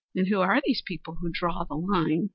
And 0.15 0.27
who 0.27 0.39
are 0.41 0.59
these 0.65 0.81
people 0.85 1.15
who 1.21 1.29
draw 1.31 1.63
the 1.63 1.75
line?" 1.75 2.29